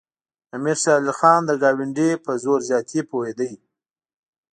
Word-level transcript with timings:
امیر 0.53 0.77
شېر 0.83 0.97
علي 1.03 1.13
خان 1.19 1.41
د 1.45 1.51
ګاونډي 1.61 2.09
په 2.25 2.31
زور 2.43 2.59
زیاتي 2.69 3.01
پوهېده. 3.09 3.49